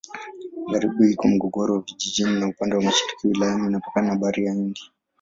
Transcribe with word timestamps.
Magharibi 0.63 1.03
iko 1.13 1.25
Morogoro 1.31 1.71
Vijijini 1.85 2.33
na 2.39 2.45
upande 2.51 2.73
wa 2.75 2.81
mashariki 2.87 3.27
wilaya 3.27 3.65
inapakana 3.67 4.07
na 4.07 4.15
Bahari 4.21 4.41
ya 4.45 4.53
Hindi. 4.53 4.81